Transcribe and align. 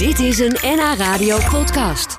Dit 0.00 0.18
is 0.18 0.38
een 0.38 0.56
NH 0.62 0.94
Radio 0.96 1.38
podcast. 1.50 2.18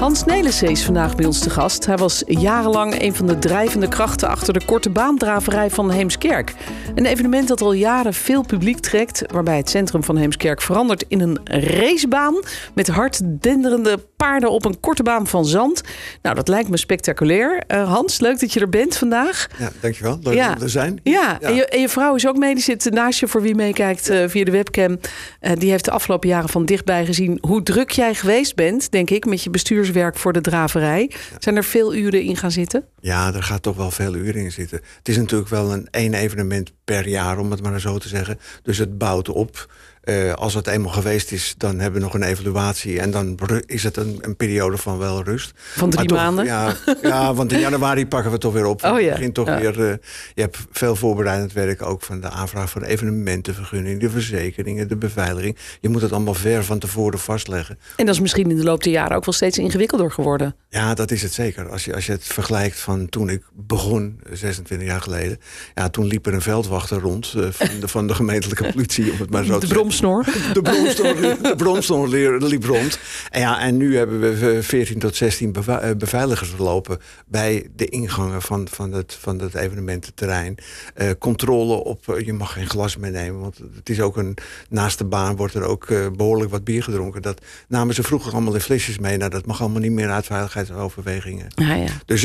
Hans 0.00 0.24
Nelissen 0.24 0.68
is 0.68 0.84
vandaag 0.84 1.14
bij 1.14 1.26
ons 1.26 1.38
te 1.38 1.50
gast. 1.50 1.86
Hij 1.86 1.96
was 1.96 2.22
jarenlang 2.26 3.00
een 3.02 3.14
van 3.14 3.26
de 3.26 3.38
drijvende 3.38 3.88
krachten 3.88 4.28
achter 4.28 4.52
de 4.52 4.64
korte 4.64 4.90
baandraverij 4.90 5.70
van 5.70 5.90
Heemskerk. 5.90 6.54
Een 6.94 7.06
evenement 7.06 7.48
dat 7.48 7.60
al 7.60 7.72
jaren 7.72 8.14
veel 8.14 8.42
publiek 8.42 8.78
trekt, 8.78 9.22
waarbij 9.32 9.56
het 9.56 9.70
centrum 9.70 10.04
van 10.04 10.16
Heemskerk 10.16 10.62
verandert 10.62 11.04
in 11.08 11.20
een 11.20 11.38
racebaan 11.44 12.42
met 12.74 12.88
hard 12.88 13.20
denderende 13.42 13.98
paarden 14.16 14.50
op 14.50 14.64
een 14.64 14.80
korte 14.80 15.02
baan 15.02 15.26
van 15.26 15.44
zand. 15.44 15.82
Nou, 16.22 16.34
dat 16.34 16.48
lijkt 16.48 16.68
me 16.68 16.76
spectaculair. 16.76 17.62
Uh, 17.68 17.92
Hans, 17.92 18.20
leuk 18.20 18.40
dat 18.40 18.52
je 18.52 18.60
er 18.60 18.68
bent 18.68 18.96
vandaag. 18.96 19.46
Ja, 19.58 19.72
dankjewel. 19.80 20.18
Leuk 20.22 20.34
ja. 20.34 20.48
dat 20.48 20.58
we 20.58 20.64
er 20.64 20.70
zijn. 20.70 21.00
Ja, 21.02 21.38
ja. 21.40 21.48
En, 21.48 21.54
je, 21.54 21.66
en, 21.66 21.80
je, 21.80 21.88
vrouw 21.88 22.14
is 22.14 22.26
ook 22.26 22.36
mee. 22.36 22.54
Die 22.54 22.62
zit 22.62 22.90
naast 22.90 23.20
je 23.20 23.28
voor 23.28 23.42
wie 23.42 23.54
meekijkt 23.54 24.10
uh, 24.10 24.28
via 24.28 24.44
de 24.44 24.50
webcam. 24.50 24.98
Uh, 25.40 25.52
die 25.58 25.70
heeft 25.70 25.84
de 25.84 25.90
afgelopen 25.90 26.28
jaren 26.28 26.48
van 26.48 26.64
dichtbij 26.64 27.06
gezien 27.06 27.38
hoe 27.40 27.62
druk 27.62 27.90
jij 27.90 28.14
geweest 28.14 28.54
bent, 28.54 28.90
denk 28.90 29.10
ik, 29.10 29.24
met 29.24 29.42
je 29.42 29.50
bestuurswerk 29.50 30.16
voor 30.16 30.32
de 30.32 30.40
draverij. 30.40 31.10
Zijn 31.38 31.56
er 31.56 31.64
veel 31.64 31.94
uren 31.94 32.22
in 32.22 32.36
gaan 32.36 32.50
zitten? 32.50 32.84
Ja, 33.00 33.34
er 33.34 33.42
gaat 33.42 33.62
toch 33.62 33.76
wel 33.76 33.90
veel 33.90 34.14
uren 34.14 34.42
in 34.42 34.52
zitten. 34.52 34.80
Het 34.98 35.08
is 35.08 35.16
natuurlijk 35.16 35.50
wel 35.50 35.72
een 35.72 35.88
één 35.90 36.14
evenement 36.14 36.72
per 36.84 37.08
jaar, 37.08 37.38
om 37.38 37.50
het 37.50 37.62
maar 37.62 37.80
zo 37.80 37.98
te 37.98 38.08
zeggen. 38.08 38.38
Dus 38.62 38.78
het 38.78 38.98
bouwt 38.98 39.28
op. 39.28 39.72
Uh, 40.04 40.32
als 40.32 40.54
het 40.54 40.66
eenmaal 40.66 40.92
geweest 40.92 41.32
is, 41.32 41.54
dan 41.58 41.78
hebben 41.78 42.00
we 42.00 42.06
nog 42.06 42.14
een 42.14 42.22
evaluatie. 42.22 43.00
En 43.00 43.10
dan 43.10 43.38
is 43.66 43.82
het 43.82 43.96
een, 43.96 44.18
een 44.20 44.36
periode 44.36 44.76
van 44.76 44.98
wel 44.98 45.22
rust. 45.22 45.52
Van 45.54 45.90
drie 45.90 46.06
toch, 46.06 46.18
maanden? 46.18 46.44
Ja, 46.44 46.74
ja, 47.02 47.34
want 47.34 47.52
in 47.52 47.58
januari 47.58 48.06
pakken 48.14 48.30
we 48.30 48.38
toch 48.38 48.52
weer 48.52 48.66
op. 48.66 48.84
Oh, 48.84 49.00
ja. 49.00 49.12
begint 49.12 49.34
toch 49.34 49.46
ja. 49.46 49.60
weer, 49.60 49.78
uh, 49.78 49.92
je 50.34 50.40
hebt 50.40 50.58
veel 50.70 50.96
voorbereidend 50.96 51.52
werk 51.52 51.82
ook 51.82 52.02
van 52.02 52.20
de 52.20 52.28
aanvraag 52.28 52.70
voor 52.70 52.80
de 52.80 52.86
evenementenvergunning, 52.86 54.00
de 54.00 54.10
verzekeringen, 54.10 54.88
de 54.88 54.96
beveiliging. 54.96 55.56
Je 55.80 55.88
moet 55.88 56.02
het 56.02 56.12
allemaal 56.12 56.34
ver 56.34 56.64
van 56.64 56.78
tevoren 56.78 57.18
vastleggen. 57.18 57.78
En 57.96 58.06
dat 58.06 58.14
is 58.14 58.20
misschien 58.20 58.50
in 58.50 58.56
de 58.56 58.64
loop 58.64 58.82
der 58.82 58.92
jaren 58.92 59.16
ook 59.16 59.24
wel 59.24 59.34
steeds 59.34 59.58
ingewikkelder 59.58 60.10
geworden. 60.10 60.54
Ja, 60.68 60.94
dat 60.94 61.10
is 61.10 61.22
het 61.22 61.32
zeker. 61.32 61.70
Als 61.70 61.84
je, 61.84 61.94
als 61.94 62.06
je 62.06 62.12
het 62.12 62.24
vergelijkt 62.24 62.80
van 62.80 63.08
toen 63.08 63.28
ik 63.28 63.42
begon, 63.52 64.20
26 64.32 64.88
jaar 64.88 65.00
geleden. 65.00 65.38
Ja, 65.74 65.88
toen 65.88 66.06
liep 66.06 66.26
er 66.26 66.34
een 66.34 66.42
veldwachter 66.42 67.00
rond 67.00 67.34
uh, 67.36 67.46
van, 67.50 67.80
de, 67.80 67.88
van 67.88 68.06
de 68.06 68.14
gemeentelijke 68.14 68.72
politie, 68.72 69.12
om 69.12 69.18
het 69.18 69.30
maar 69.30 69.44
zo 69.44 69.58
te 69.58 69.66
zeggen. 69.66 69.93
Snor. 69.94 70.24
De 70.52 70.62
bromsnor, 70.62 71.14
de 71.20 71.54
bromsnor 71.56 72.08
liep 72.08 72.64
rond. 72.64 72.98
En, 73.30 73.40
ja, 73.40 73.60
en 73.60 73.76
nu 73.76 73.96
hebben 73.96 74.20
we 74.20 74.62
14 74.62 74.98
tot 74.98 75.16
16 75.16 75.54
beveiligers 75.98 76.54
lopen 76.58 76.98
bij 77.26 77.68
de 77.76 77.86
ingangen 77.86 78.42
van, 78.42 78.68
van, 78.70 78.92
het, 78.92 79.16
van 79.20 79.38
het 79.38 79.54
evenemententerrein. 79.54 80.56
Uh, 80.96 81.10
controle 81.18 81.74
op, 81.74 82.20
je 82.24 82.32
mag 82.32 82.52
geen 82.52 82.68
glas 82.68 82.96
meenemen, 82.96 83.40
want 83.40 83.58
het 83.74 83.88
is 83.88 84.00
ook 84.00 84.16
een, 84.16 84.36
naast 84.68 84.98
de 84.98 85.04
baan 85.04 85.36
wordt 85.36 85.54
er 85.54 85.62
ook 85.62 85.88
uh, 85.88 86.06
behoorlijk 86.16 86.50
wat 86.50 86.64
bier 86.64 86.82
gedronken. 86.82 87.22
Dat 87.22 87.40
namen 87.68 87.94
ze 87.94 88.02
vroeger 88.02 88.32
allemaal 88.32 88.54
in 88.54 88.60
flesjes 88.60 88.98
mee. 88.98 89.16
Nou, 89.16 89.30
dat 89.30 89.46
mag 89.46 89.60
allemaal 89.60 89.80
niet 89.80 89.92
meer 89.92 90.10
uit 90.10 90.26
veiligheidsoverwegingen. 90.26 91.46
Ah, 91.54 91.66
ja. 91.66 91.86
Dus 92.06 92.24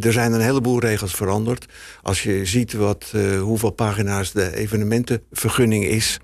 er 0.00 0.12
zijn 0.12 0.32
een 0.32 0.40
heleboel 0.40 0.80
regels 0.80 1.14
veranderd. 1.14 1.66
Als 2.02 2.22
je 2.22 2.44
ziet 2.44 2.72
wat, 2.72 3.12
uh, 3.14 3.40
hoeveel 3.40 3.70
pagina's 3.70 4.32
de 4.32 4.56
evenementenvergunning 4.56 5.84
is 5.84 6.18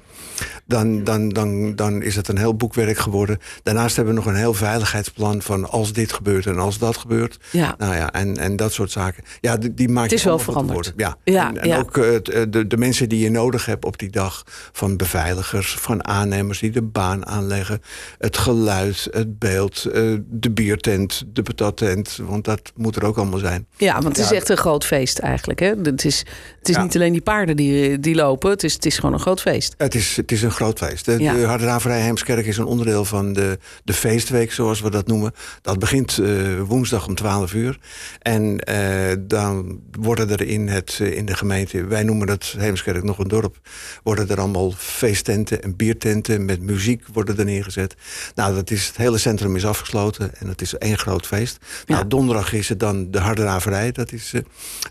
dan, 0.66 0.83
dan, 1.04 1.28
dan, 1.28 1.74
dan 1.74 2.02
is 2.02 2.16
het 2.16 2.28
een 2.28 2.38
heel 2.38 2.56
boekwerk 2.56 2.98
geworden. 2.98 3.38
Daarnaast 3.62 3.96
hebben 3.96 4.14
we 4.14 4.20
nog 4.20 4.28
een 4.28 4.38
heel 4.38 4.54
veiligheidsplan 4.54 5.42
van 5.42 5.70
als 5.70 5.92
dit 5.92 6.12
gebeurt 6.12 6.46
en 6.46 6.58
als 6.58 6.78
dat 6.78 6.96
gebeurt. 6.96 7.38
Ja. 7.50 7.74
Nou 7.78 7.94
ja, 7.94 8.12
en, 8.12 8.36
en 8.36 8.56
dat 8.56 8.72
soort 8.72 8.90
zaken. 8.90 9.24
Ja, 9.40 9.56
die, 9.56 9.74
die 9.74 9.88
maak 9.88 10.04
het 10.04 10.12
is 10.12 10.24
wel 10.24 10.38
veranderd. 10.38 10.92
Ja, 10.96 11.16
ja, 11.24 11.48
en, 11.48 11.60
en 11.60 11.68
ja. 11.68 11.78
ook 11.78 11.96
uh, 11.96 12.04
de, 12.50 12.66
de 12.66 12.76
mensen 12.76 13.08
die 13.08 13.20
je 13.20 13.30
nodig 13.30 13.66
hebt 13.66 13.84
op 13.84 13.98
die 13.98 14.10
dag. 14.10 14.42
Van 14.72 14.96
beveiligers, 14.96 15.74
van 15.74 16.06
aannemers 16.06 16.58
die 16.58 16.70
de 16.70 16.82
baan 16.82 17.26
aanleggen. 17.26 17.82
Het 18.18 18.36
geluid, 18.36 19.08
het 19.10 19.38
beeld, 19.38 19.86
uh, 19.86 20.18
de 20.30 20.50
biertent, 20.50 21.24
de 21.32 21.42
patattent. 21.42 22.18
Want 22.22 22.44
dat 22.44 22.72
moet 22.76 22.96
er 22.96 23.04
ook 23.04 23.16
allemaal 23.16 23.38
zijn. 23.38 23.66
Ja, 23.76 23.92
want 23.92 24.16
het 24.16 24.26
is 24.26 24.32
echt 24.32 24.48
een 24.48 24.56
groot 24.56 24.84
feest 24.84 25.18
eigenlijk. 25.18 25.60
Hè? 25.60 25.72
Het 25.82 26.04
is, 26.04 26.24
het 26.58 26.68
is 26.68 26.76
niet 26.76 26.94
alleen 26.94 27.12
die 27.12 27.22
paarden 27.22 27.56
die, 27.56 28.00
die 28.00 28.14
lopen. 28.14 28.50
Het 28.50 28.64
is, 28.64 28.72
het 28.72 28.86
is 28.86 28.96
gewoon 28.96 29.14
een 29.14 29.20
groot 29.20 29.40
feest. 29.40 29.74
Het 29.76 29.94
is, 29.94 30.16
het 30.16 30.32
is 30.32 30.42
een 30.42 30.50
groot 30.50 30.73
feest. 30.78 31.04
De, 31.04 31.18
Ja. 31.18 31.56
de 31.56 31.92
Heemskerk 31.92 32.46
is 32.46 32.56
een 32.56 32.64
onderdeel 32.64 33.04
van 33.04 33.32
de, 33.32 33.58
de 33.84 33.92
feestweek, 33.92 34.52
zoals 34.52 34.80
we 34.80 34.90
dat 34.90 35.06
noemen. 35.06 35.32
Dat 35.62 35.78
begint 35.78 36.18
uh, 36.18 36.60
woensdag 36.60 37.06
om 37.06 37.14
12 37.14 37.54
uur. 37.54 37.78
En 38.18 38.60
uh, 38.70 39.12
dan 39.20 39.80
worden 40.00 40.30
er 40.30 40.42
in, 40.42 40.68
het, 40.68 40.98
uh, 41.02 41.16
in 41.16 41.26
de 41.26 41.34
gemeente, 41.36 41.84
wij 41.84 42.02
noemen 42.02 42.26
dat 42.26 42.54
Heemskerk 42.58 43.02
nog 43.02 43.18
een 43.18 43.28
dorp, 43.28 43.56
worden 44.02 44.28
er 44.28 44.40
allemaal 44.40 44.72
feesttenten 44.76 45.62
en 45.62 45.76
biertenten 45.76 46.44
met 46.44 46.60
muziek 46.60 47.04
worden 47.12 47.38
er 47.38 47.44
neergezet. 47.44 47.94
Nou, 48.34 48.54
dat 48.54 48.70
is, 48.70 48.86
het 48.86 48.96
hele 48.96 49.18
centrum 49.18 49.56
is 49.56 49.66
afgesloten 49.66 50.30
en 50.38 50.48
het 50.48 50.60
is 50.60 50.78
één 50.78 50.98
groot 50.98 51.26
feest. 51.26 51.58
Ja. 51.86 51.94
Nou, 51.94 52.08
donderdag 52.08 52.52
is 52.52 52.68
het 52.68 52.80
dan 52.80 53.10
de 53.10 53.18
Hardraverij. 53.18 53.92
Dat 53.92 54.12
is, 54.12 54.32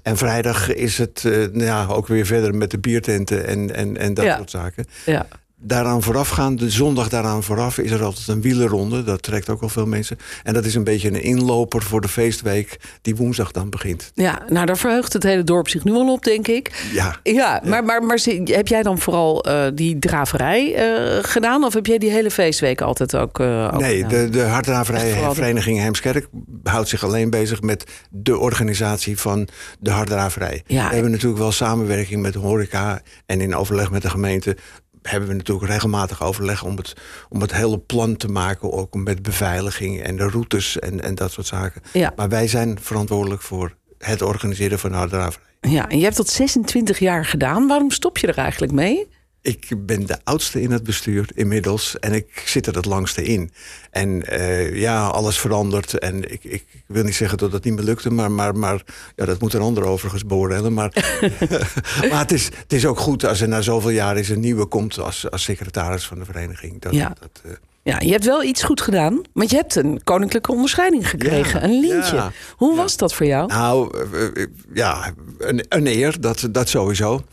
en 0.03 0.17
vrijdag 0.17 0.73
is 0.73 0.97
het 0.97 1.21
nou 1.23 1.63
ja, 1.63 1.85
ook 1.85 2.07
weer 2.07 2.25
verder 2.25 2.55
met 2.55 2.71
de 2.71 2.79
biertenten 2.79 3.47
en, 3.47 3.75
en, 3.75 3.97
en 3.97 4.13
dat 4.13 4.25
Ja. 4.25 4.38
soort 4.38 4.50
zaken. 4.50 4.85
Ja. 5.05 5.27
Daaraan 5.66 6.01
voorafgaan, 6.03 6.56
de 6.56 6.69
zondag 6.69 7.09
daaraan 7.09 7.44
vooraf, 7.44 7.78
is 7.78 7.91
er 7.91 8.03
altijd 8.03 8.28
een 8.28 8.41
wielerronde. 8.41 9.03
Dat 9.03 9.22
trekt 9.24 9.50
ook 9.50 9.62
al 9.62 9.69
veel 9.69 9.85
mensen. 9.85 10.18
En 10.44 10.53
dat 10.53 10.66
is 10.66 10.75
een 10.75 10.84
beetje 10.84 11.07
een 11.07 11.22
inloper 11.24 11.81
voor 11.81 12.01
de 12.01 12.07
feestweek 12.07 12.78
die 13.01 13.16
woensdag 13.16 13.51
dan 13.51 13.69
begint. 13.69 14.12
ja, 14.16 14.41
nou 14.50 14.66
daar 14.66 14.78
verheugt 14.78 15.13
het 15.13 15.24
hele 15.24 15.44
dorp 15.44 15.69
zich 15.69 15.84
nu 15.84 15.91
al 15.94 16.12
op, 16.12 16.24
denk 16.24 16.47
ik. 16.47 16.85
Ja, 16.94 17.19
Ja, 17.24 17.62
maar, 17.66 17.84
maar, 17.84 18.03
maar 18.03 18.19
heb 18.44 18.68
jij 18.68 18.84
dan 18.84 19.00
vooral 19.00 19.44
eh, 19.44 19.66
die 19.74 20.00
draverij 20.00 20.75
eh, 20.75 21.24
gedaan? 21.24 21.63
Of 21.63 21.74
heb 21.74 21.85
jij 21.85 21.97
die 21.97 22.09
hele 22.12 22.31
feestweek 22.31 22.81
altijd 22.81 23.16
ook, 23.16 23.40
ook 23.40 23.80
nee, 23.80 23.95
gedaan? 24.03 24.09
de, 24.09 24.30
de 24.30 24.41
Hardraverij 24.41 25.01
Echt 25.03 25.12
vooral 25.13 25.30
de- 25.34 25.35
Vereniging 25.41 25.80
Heemskerk 25.80 26.28
houdt 26.63 26.90
zich 26.90 27.03
alleen 27.03 27.30
bezig 27.30 27.62
met 27.62 27.84
de 28.09 28.38
organisatie 28.38 29.18
van 29.19 29.47
de 29.80 29.90
Hardraverij. 29.91 30.63
Ja. 30.68 30.88
We 30.88 30.94
hebben 30.94 31.12
natuurlijk 31.12 31.41
wel 31.41 31.51
samenwerking 31.51 32.22
met 32.22 32.34
de 32.34 32.40
horeca 32.40 33.01
en 33.25 33.41
in 33.41 33.56
overleg 33.56 33.91
met 33.91 34.01
de 34.01 34.09
gemeente 34.09 34.57
hebben 35.03 35.30
we 35.30 35.36
natuurlijk 35.36 35.68
regelmatig 35.68 36.24
overleg 36.24 36.64
om 36.64 36.78
het, 36.78 36.94
om 37.30 37.41
het 37.41 37.53
hele 37.53 37.80
plan 37.80 38.16
te 38.16 38.28
maken, 38.28 38.72
ook 38.72 38.94
met 38.94 39.22
beveiliging 39.22 40.02
en 40.02 40.16
de 40.16 40.30
routes 40.30 40.80
en, 40.80 41.02
en 41.02 41.16
dat 41.16 41.31
soort 41.31 41.47
zaken. 41.47 41.81
Ja. 41.94 42.14
Maar 42.16 42.30
wij 42.30 42.47
zijn 42.47 42.80
verantwoordelijk 42.81 43.42
voor 43.42 43.75
het 43.97 44.22
organiseren 44.22 44.80
van 44.80 44.92
de. 44.92 45.31
Ja, 45.62 45.90
en 45.90 45.97
je 45.97 46.03
hebt 46.03 46.18
dat 46.18 46.30
26 46.30 47.00
jaar 47.00 47.25
gedaan. 47.25 47.68
Waarom 47.68 47.92
stop 47.92 48.18
je 48.18 48.28
er 48.28 48.38
eigenlijk 48.38 48.72
mee? 48.72 49.08
Ik 49.44 49.86
ben 49.86 50.06
de 50.06 50.18
oudste 50.24 50.62
in 50.62 50.72
het 50.72 50.84
bestuur 50.84 51.30
inmiddels 51.34 52.00
en 52.00 52.14
ik 52.14 52.44
zit 52.46 52.68
er 52.68 52.76
het 52.76 52.86
langste 52.86 53.24
in. 53.24 53.52
En 53.92 54.34
uh, 54.34 54.76
ja, 54.76 55.08
alles 55.08 55.40
verandert 55.40 55.98
en 55.98 56.31
ik, 56.31 56.44
ik, 56.44 56.66
wil 56.88 57.04
niet 57.04 57.16
zeggen 57.16 57.38
dat 57.38 57.52
het 57.52 57.64
niet 57.64 57.74
meer 57.74 57.84
lukte, 57.84 58.09
maar, 58.09 58.31
maar, 58.31 58.56
maar 58.56 58.84
ja, 59.16 59.26
dat 59.26 59.40
moet 59.40 59.54
een 59.54 59.62
ander 59.62 59.84
overigens 59.84 60.26
beoordelen. 60.26 60.74
Maar, 60.74 61.20
maar 62.09 62.20
het, 62.20 62.31
is, 62.31 62.46
het 62.46 62.74
is 62.74 62.86
ook 62.86 63.00
goed 63.00 63.26
als 63.26 63.42
er 63.42 63.48
na 63.48 63.62
zoveel 63.62 63.90
jaar 63.90 64.16
eens 64.16 64.30
een 64.30 64.40
nieuwe 64.40 64.66
komt 64.66 65.00
als, 65.00 65.31
als 65.31 65.44
secretaris 65.44 66.06
van 66.06 66.20
de 66.20 66.25
vereniging. 66.25 66.81
Dat, 66.81 66.94
Ja. 66.94 67.16
dat, 67.20 67.42
uh, 67.46 67.52
Ja, 67.85 67.99
je 67.99 68.11
hebt 68.11 68.25
wel 68.25 68.44
iets 68.44 68.63
goed 68.63 68.81
gedaan, 68.81 69.21
want 69.33 69.49
je 69.49 69.55
hebt 69.55 69.75
een 69.75 70.03
koninklijke 70.03 70.51
onderscheiding 70.51 71.09
gekregen, 71.09 71.59
Ja, 71.59 71.66
een 71.67 71.79
lintje. 71.79 72.16
ja, 72.16 72.31
Hoe 72.55 72.71
ja. 72.71 72.75
was 72.77 72.97
dat 72.97 73.13
voor 73.13 73.25
jou? 73.25 73.47
Nou, 73.47 73.97
uh, 74.13 74.21
uh, 74.33 74.45
ja, 74.73 75.13
een, 75.38 75.66
een 75.69 75.88
eer, 75.88 76.21
dat, 76.21 76.47
dat 76.51 76.69
sowieso. 76.69 77.23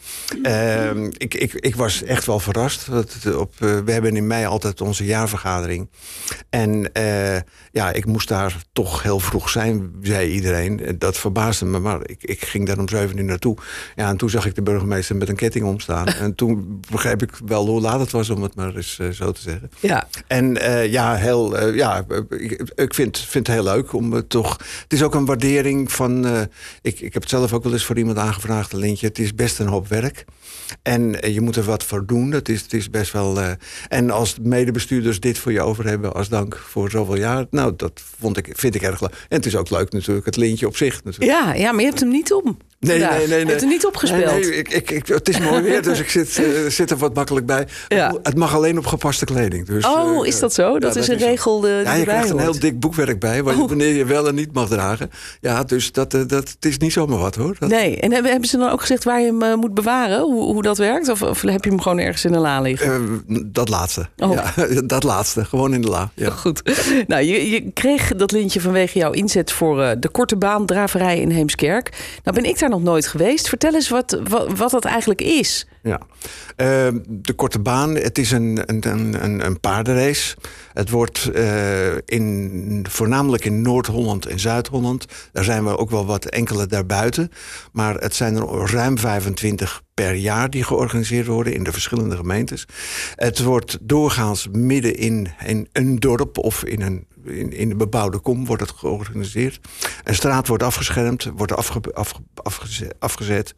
Uh, 0.43 0.91
ik, 1.03 1.35
ik, 1.35 1.53
ik 1.53 1.77
was 1.77 2.03
echt 2.03 2.27
wel 2.27 2.39
verrast. 2.39 2.91
Dat 2.91 3.17
op, 3.37 3.55
uh, 3.61 3.79
we 3.79 3.93
hebben 3.93 4.17
in 4.17 4.27
mei 4.27 4.47
altijd 4.47 4.81
onze 4.81 5.05
jaarvergadering. 5.05 5.89
En 6.49 6.91
ja, 7.73 7.93
ik 7.93 8.07
moest 8.07 8.29
daar 8.29 8.57
toch 8.73 9.03
heel 9.03 9.21
vroeg 9.21 9.49
zijn, 9.49 9.91
zei 10.03 10.31
iedereen. 10.31 10.97
Dat 10.99 11.19
verbaasde 11.19 11.65
me, 11.65 11.79
maar 11.79 12.01
ik, 12.03 12.23
ik 12.25 12.45
ging 12.45 12.67
daar 12.67 12.79
om 12.79 12.89
zeven 12.89 13.19
uur 13.19 13.25
naartoe. 13.25 13.57
Ja, 13.97 14.09
en 14.09 14.17
toen 14.17 14.31
zag 14.31 14.47
ik 14.47 14.55
de 14.55 14.63
burgemeester 14.63 15.17
met 15.17 15.29
een 15.29 15.37
ketting 15.37 15.65
omstaan. 15.65 16.07
en 16.07 16.35
toen 16.35 16.81
begreep 16.91 17.23
ik 17.23 17.31
wel 17.47 17.67
hoe 17.67 17.81
laat 17.81 18.01
het 18.01 18.11
was, 18.11 18.31
om 18.31 18.43
het 18.43 18.55
maar 18.55 18.77
eens 18.77 18.99
zo 19.13 19.33
te 19.33 19.41
zeggen. 19.41 19.71
Ja. 19.81 20.07
En 20.27 20.40
uh, 20.45 20.93
ja, 20.93 21.15
heel, 21.15 21.69
uh, 21.69 21.77
ja 21.77 22.05
ik, 22.29 22.71
ik 22.75 22.95
vind, 22.95 23.19
vind 23.19 23.47
het 23.47 23.57
heel 23.57 23.65
leuk 23.65 23.93
om 23.93 24.13
het 24.13 24.29
toch. 24.29 24.57
Het 24.83 24.93
is 24.93 25.03
ook 25.03 25.15
een 25.15 25.25
waardering 25.25 25.93
van. 25.93 26.27
Ik, 26.83 27.01
ik 27.01 27.13
heb 27.13 27.23
het 27.23 27.31
zelf 27.31 27.53
ook 27.53 27.63
wel 27.63 27.73
eens 27.73 27.85
voor 27.85 27.99
iemand 27.99 28.19
aangevraagd, 28.19 28.73
Lintje. 28.73 29.07
Het 29.07 29.19
is 29.19 29.35
best 29.35 29.59
een 29.59 29.67
hoop 29.67 29.89
werk. 29.89 30.25
En 30.83 31.17
je 31.33 31.41
moet 31.41 31.57
er 31.57 31.63
wat 31.63 31.85
voor 31.85 32.07
doen. 32.07 32.33
Het 32.33 32.49
is, 32.49 32.61
het 32.61 32.73
is 32.73 32.91
best 32.91 33.13
wel. 33.13 33.39
En 33.89 34.11
als 34.11 34.37
medebestuurders 34.43 35.21
dit 35.21 35.39
voor 35.39 35.53
je 35.53 35.61
over 35.61 35.87
hebben 35.87 36.15
als 36.15 36.29
dank 36.29 36.57
voor 36.57 36.91
zoveel 36.91 37.17
jaar. 37.17 37.47
Nou, 37.51 37.73
dat 37.77 38.03
vond 38.19 38.37
ik, 38.37 38.49
vind 38.53 38.75
ik 38.75 38.83
erg 38.83 39.01
leuk. 39.01 39.11
En 39.11 39.37
het 39.37 39.47
is 39.47 39.57
ook 39.57 39.71
leuk 39.71 39.93
natuurlijk, 39.93 40.27
het 40.27 40.37
lintje 40.37 40.67
op 40.67 40.77
zich. 40.77 41.05
Natuurlijk. 41.05 41.41
Ja, 41.41 41.55
ja, 41.55 41.73
maar 41.73 41.81
je 41.81 41.87
hebt 41.87 42.01
hem 42.01 42.11
niet 42.11 42.33
om. 42.33 42.59
Nee, 42.81 42.99
nee, 42.99 43.09
nee, 43.09 43.27
nee. 43.27 43.39
Je 43.39 43.47
hebt 43.47 43.61
hem 43.61 43.69
niet 43.69 43.87
opgespeeld. 43.87 44.31
Nee, 44.31 44.41
nee, 44.41 44.57
ik, 44.57 44.69
ik, 44.69 44.91
ik, 44.91 45.07
het 45.07 45.29
is 45.29 45.39
mooi 45.39 45.63
weer, 45.63 45.83
dus 45.83 46.01
ik 46.01 46.11
zit, 46.11 46.39
uh, 46.39 46.67
zit 46.69 46.91
er 46.91 46.97
wat 46.97 47.15
makkelijk 47.15 47.47
bij. 47.47 47.67
Ja. 47.89 48.19
Het 48.23 48.37
mag 48.37 48.55
alleen 48.55 48.79
op 48.79 48.87
gepaste 48.87 49.25
kleding. 49.25 49.67
Dus, 49.67 49.85
oh, 49.85 50.27
uh, 50.27 50.30
is 50.35 50.41
dat 50.41 50.55
zo? 50.55 50.79
Dat 50.79 50.95
Ja, 50.95 51.01
is 51.01 51.09
een 51.09 51.15
is 51.15 51.23
regel 51.23 51.57
eh, 51.57 51.75
die 51.75 51.85
Ja, 51.85 51.95
je 51.95 52.03
krijgt 52.05 52.31
een 52.31 52.39
heel 52.39 52.59
dik 52.59 52.81
boekwerk 52.81 53.21
bij, 53.21 53.41
Oh. 53.41 53.69
wanneer 53.69 53.95
je 53.95 54.05
wel 54.05 54.29
en 54.29 54.35
niet 54.35 54.53
mag 54.53 54.69
dragen. 54.69 55.11
Ja, 55.41 55.65
dus 55.65 55.93
dat, 55.93 56.15
eh, 56.15 56.21
dat, 56.27 56.49
het 56.49 56.65
is 56.65 56.79
niet 56.79 56.93
zomaar 56.93 57.19
wat 57.19 57.35
hoor. 57.35 57.57
Dat, 57.59 57.69
Nee, 57.69 57.97
en 58.01 58.13
hebben, 58.13 58.31
hebben 58.31 58.49
ze 58.49 58.57
dan 58.59 58.71
ook 58.71 58.81
gezegd 58.81 59.05
waar 59.05 59.21
je 59.21 59.27
hem 59.27 59.43
eh, 59.43 59.55
moet 59.55 59.75
bewaren? 59.75 60.21
Hoe, 60.21 60.43
hoe 60.43 60.63
dat 60.63 60.79
werkt? 60.79 61.09
Of, 61.09 61.23
of 61.23 61.41
heb 61.43 61.65
je 61.65 61.71
hem 61.71 61.81
gewoon 61.81 61.99
ergens 61.99 62.25
in 62.25 62.33
de 62.33 62.39
la 62.39 62.61
liggen? 62.61 63.23
dat 63.47 63.69
laatste. 63.69 64.09
Oh. 64.17 64.33
Ja, 64.33 64.55
dat 64.85 65.03
laatste. 65.03 65.45
Gewoon 65.45 65.75
in 65.75 65.81
de 65.83 65.89
la. 65.89 66.11
Ja. 66.15 66.31
Goed. 66.31 66.63
Nou, 67.07 67.23
je, 67.23 67.51
je 67.51 67.71
kreeg 67.73 68.15
dat 68.17 68.33
lintje 68.33 68.61
vanwege 68.61 68.99
jouw 68.99 69.11
inzet 69.13 69.53
voor 69.53 69.97
de 69.99 70.09
korte 70.09 70.37
baan 70.37 70.67
draverij 70.67 71.21
in 71.21 71.31
Heemskerk. 71.31 71.91
Nou 72.25 72.37
ben 72.41 72.51
ik 72.51 72.59
daar 72.59 72.71
nog 72.71 72.83
nooit 72.83 73.07
geweest. 73.07 73.49
Vertel 73.49 73.75
eens 73.75 73.89
wat, 73.89 74.21
wat, 74.29 74.59
wat 74.59 74.71
dat 74.71 74.85
eigenlijk 74.85 75.23
is. 75.23 75.67
Ja. 75.83 76.01
Ehm, 76.57 76.99
de 77.09 77.33
korte 77.33 77.59
baan, 77.59 77.95
het 77.95 78.19
is 78.19 78.31
een, 78.31 78.61
een, 78.67 78.89
een, 79.25 79.45
een- 79.47 79.61
paardenrace. 79.61 80.37
Het 80.73 80.91
wordt 80.91 81.31
eh, 81.35 81.95
in, 82.05 82.85
voornamelijk 82.89 83.45
in 83.45 83.63
Noord-Holland 83.63 84.27
en 84.27 84.41
Zuid-Holland. 84.41 85.07
Daar 85.33 85.45
zijn 85.45 85.65
we 85.65 85.77
ook 85.79 85.91
wel 85.91 86.07
wat 86.07 86.25
enkele 86.25 86.67
daarbuiten. 86.67 87.31
Maar 87.73 87.95
het 87.95 88.15
zijn 88.15 88.37
er 88.37 88.71
ruim 88.71 88.99
25 88.99 89.83
per 89.95 90.15
jaar 90.15 90.51
die 90.51 90.65
georganiseerd 90.65 91.27
worden 91.27 91.55
in 91.55 91.65
de 91.65 91.73
verschillende 91.73 92.17
gemeentes. 92.17 92.67
Het 93.15 93.43
wordt 93.43 93.79
doorgaans 93.81 94.49
midden 94.53 94.95
in, 94.97 95.29
in 95.47 95.69
een 95.73 95.97
dorp 95.97 96.39
of 96.39 96.65
in 96.65 96.83
een, 96.83 97.07
in, 97.25 97.53
in 97.53 97.69
de 97.69 97.77
bebouwde 97.77 98.19
kom 98.19 98.47
wordt 98.47 98.63
het 98.63 98.71
georganiseerd. 98.71 99.61
Een 100.05 100.15
straat 100.15 100.47
wordt 100.47 100.63
afgeschermd, 100.63 101.25
wordt 101.37 101.57
afge, 101.57 101.81
afge- 102.43 102.93
afgezet. 102.99 103.55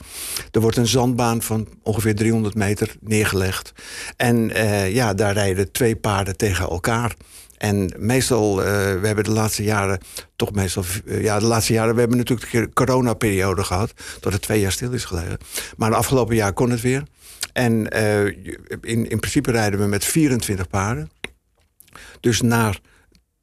Er 0.50 0.60
wordt 0.60 0.76
een 0.76 0.86
zandbaan 0.86 1.42
van 1.42 1.68
ongeveer 1.82 2.14
300 2.14 2.54
meter 2.54 2.96
neergelegd. 3.00 3.72
En 4.16 4.50
eh, 4.50 4.94
ja, 4.94 5.14
daar 5.14 5.32
rijden 5.32 5.72
twee 5.72 5.96
paarden 5.96 6.36
tegen 6.36 6.68
elkaar. 6.68 7.14
En 7.58 7.94
meestal, 7.98 8.62
eh, 8.62 8.66
we 9.00 9.06
hebben 9.06 9.24
de 9.24 9.30
laatste 9.30 9.62
jaren 9.62 10.00
toch 10.36 10.52
meestal... 10.52 10.84
eh, 11.06 11.22
ja, 11.22 11.38
de 11.38 11.46
laatste 11.46 11.72
jaren, 11.72 11.94
we 11.94 12.00
hebben 12.00 12.18
natuurlijk 12.18 12.50
de 12.50 12.70
coronaperiode 12.72 13.64
gehad... 13.64 13.92
dat 14.20 14.32
het 14.32 14.42
twee 14.42 14.60
jaar 14.60 14.72
stil 14.72 14.92
is 14.92 15.04
gelegen. 15.04 15.38
Maar 15.76 15.90
de 15.90 15.96
afgelopen 15.96 16.34
jaar 16.34 16.52
kon 16.52 16.70
het 16.70 16.80
weer. 16.80 17.02
En 17.52 17.88
in, 18.80 19.08
in 19.08 19.18
principe 19.18 19.50
rijden 19.50 19.80
we 19.80 19.86
met 19.86 20.04
24 20.04 20.68
paarden. 20.68 21.10
Dus 22.20 22.40
na 22.40 22.72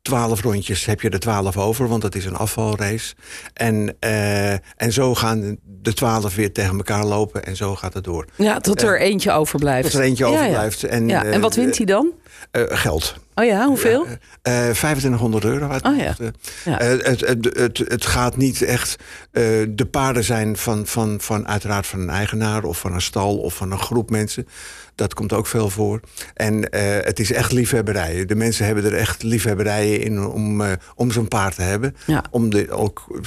12 0.02 0.42
rondjes 0.42 0.86
heb 0.86 1.02
je 1.02 1.10
er 1.10 1.20
12 1.20 1.58
over, 1.58 1.88
want 1.88 2.02
dat 2.02 2.16
is 2.16 2.26
een 2.26 2.36
afvalrace. 2.36 3.14
En, 3.54 3.96
eh, 4.00 4.52
en 4.52 4.92
zo 4.92 5.16
gaan 5.16 5.58
de 5.64 5.94
12 5.94 6.36
weer 6.36 6.54
tegen 6.54 6.78
elkaar 6.78 7.06
lopen 7.06 7.46
en 7.46 7.56
zo 7.56 7.76
gaat 7.76 7.94
het 7.94 8.04
door. 8.04 8.26
Ja, 8.36 8.60
tot 8.60 8.82
er 8.82 9.00
eentje 9.00 9.32
overblijft. 9.32 9.92
Tot 9.92 10.00
er 10.00 10.06
eentje 10.06 10.26
Ja, 10.26 10.32
ja. 10.32 10.38
overblijft. 10.40 10.84
En, 10.84 11.08
Ja, 11.08 11.24
en 11.26 11.42
wat 11.42 11.56
eh, 11.56 11.64
wint 11.64 11.78
hij 11.78 11.86
dan? 11.86 12.12
eh, 12.52 12.64
geld. 12.68 13.16
Oh 13.40 13.46
ja, 13.46 13.66
hoeveel? 13.66 14.06
Eh 14.42 14.54
2500 14.70 15.44
euro. 15.44 15.70
Uit 15.70 15.86
Oh 15.86 15.98
ja. 15.98 16.16
eh. 16.20 16.28
Ja. 16.66 16.80
Eh, 16.80 16.88
het, 16.90 17.22
het, 17.28 17.50
het, 17.58 17.78
het 17.78 18.06
gaat 18.06 18.38
niet 18.38 18.62
echt. 18.62 18.96
eh, 19.32 19.44
de 19.70 19.88
paarden 19.92 20.24
zijn 20.24 20.58
van, 20.58 20.86
van, 20.88 21.18
van 21.22 21.48
uiteraard 21.48 21.88
van 21.88 22.00
een 22.00 22.10
eigenaar 22.10 22.64
of 22.64 22.80
van 22.80 22.94
een 22.94 23.02
stal 23.02 23.38
of 23.38 23.54
van 23.54 23.72
een 23.72 23.80
groep 23.80 24.10
mensen. 24.10 24.48
Dat 24.96 25.14
komt 25.14 25.34
ook 25.34 25.48
veel 25.48 25.70
voor. 25.70 26.00
En 26.34 26.70
eh, 26.70 27.06
het 27.06 27.20
is 27.20 27.32
echt 27.32 27.52
liefhebberijen. 27.52 28.28
De 28.28 28.36
mensen 28.36 28.66
hebben 28.66 28.84
er 28.84 28.94
echt 28.96 29.24
liefhebberijen 29.24 30.02
in 30.02 30.26
om, 30.26 30.62
eh, 30.62 30.72
om 30.96 31.12
zo'n 31.12 31.28
paard 31.28 31.56
te 31.56 31.62
hebben. 31.62 31.96
Ja. 32.06 32.24
Om 32.32 32.50
de, 32.50 32.72
ook, 32.72 33.20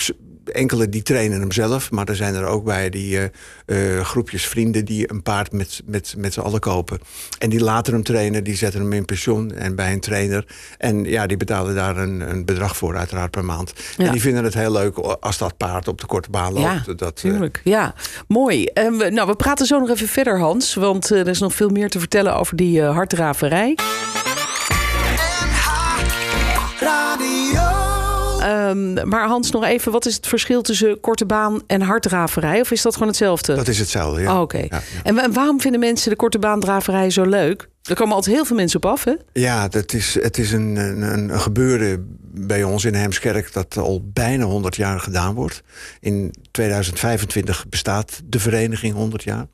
enkele 0.44 0.88
die 0.88 1.02
trainen 1.02 1.40
hem 1.40 1.52
zelf, 1.52 1.90
maar 1.90 2.08
er 2.08 2.16
zijn 2.16 2.34
er 2.34 2.44
ook 2.44 2.64
bij 2.64 2.90
die 2.90 3.18
eh, 3.18 3.96
eh, 3.96 4.04
groepjes 4.04 4.46
vrienden 4.46 4.84
die 4.84 5.10
een 5.10 5.22
paard 5.22 5.52
met, 5.52 5.82
met, 5.84 6.14
met 6.16 6.32
z'n 6.32 6.40
allen 6.40 6.60
kopen. 6.60 7.00
En 7.38 7.50
die 7.50 7.60
laten 7.60 7.92
hem 7.92 8.02
trainen, 8.02 8.44
die 8.44 8.56
zetten 8.56 8.80
hem 8.80 8.92
in 8.92 9.04
pensioen 9.04 9.54
en 9.54 9.74
bij 9.74 9.92
een 9.92 10.00
trainer. 10.00 10.46
En 10.78 11.04
ja, 11.04 11.26
die 11.26 11.36
betalen 11.36 11.74
daar 11.74 11.96
een, 11.96 12.20
een 12.20 12.44
bedrag 12.44 12.76
voor, 12.76 12.96
uiteraard 12.96 13.30
per 13.30 13.44
maand. 13.44 13.72
Ja. 13.96 14.06
En 14.06 14.12
die 14.12 14.20
vinden 14.20 14.44
het 14.44 14.54
heel 14.54 14.72
leuk 14.72 14.96
als 14.98 15.38
dat 15.38 15.56
paard 15.56 15.88
op 15.88 16.00
de 16.00 16.06
korte 16.06 16.30
baan 16.30 16.52
loopt. 16.52 16.86
Ja, 16.86 16.92
dat, 16.94 17.22
eh. 17.24 17.40
Ja, 17.64 17.94
mooi. 18.28 18.64
En 18.64 18.96
we, 18.98 19.10
nou, 19.10 19.28
we 19.28 19.36
praten 19.36 19.66
zo 19.66 19.78
nog 19.78 19.90
even 19.90 20.08
verder, 20.08 20.38
Hans. 20.38 20.74
Want 20.74 21.10
er 21.10 21.28
is 21.28 21.38
nog 21.38 21.54
veel 21.54 21.68
meer 21.68 21.90
te 21.90 21.98
vertellen 21.98 22.36
over 22.36 22.56
die 22.56 22.82
harddraverij. 22.82 23.76
Ehm, 28.42 29.08
maar 29.08 29.26
Hans, 29.26 29.50
nog 29.50 29.64
even. 29.64 29.92
Wat 29.92 30.06
is 30.06 30.14
het 30.16 30.26
verschil 30.26 30.62
tussen 30.62 31.00
korte 31.00 31.26
baan 31.26 31.60
en 31.66 31.80
harddraverij? 31.82 32.60
Of 32.60 32.70
is 32.70 32.82
dat 32.82 32.92
gewoon 32.92 33.08
hetzelfde? 33.08 33.54
dat 33.54 33.68
is 33.68 33.78
hetzelfde, 33.78 34.20
ja. 34.20 34.34
Oh, 34.34 34.40
Oké. 34.40 34.56
Ja, 34.58 34.66
ja. 34.70 34.80
En 35.02 35.14
wa- 35.14 35.30
waarom 35.30 35.60
vinden 35.60 35.80
mensen 35.80 36.10
de 36.10 36.16
korte 36.16 36.38
baandraverij 36.38 37.10
zo 37.10 37.24
leuk? 37.24 37.68
Er 37.82 37.94
komen 37.94 38.14
altijd 38.14 38.34
heel 38.34 38.44
veel 38.44 38.56
mensen 38.56 38.76
op 38.84 38.90
af, 38.90 39.04
hè? 39.04 39.12
Ja, 39.32 39.68
dat 39.68 39.92
is, 39.92 40.14
het 40.20 40.38
is 40.38 40.52
een, 40.52 40.76
een, 40.76 41.02
een 41.02 41.40
gebeuren 41.40 42.16
bij 42.34 42.62
ons 42.64 42.84
in 42.84 42.94
Heemskerk 42.94 43.52
dat 43.52 43.76
al 43.76 44.00
bijna 44.12 44.44
100 44.44 44.76
jaar 44.76 45.00
gedaan 45.00 45.34
wordt. 45.34 45.62
In 46.00 46.34
2025 46.50 47.68
bestaat 47.68 48.20
de 48.24 48.38
vereniging 48.38 48.94
100 48.94 49.22
jaar. 49.22 49.46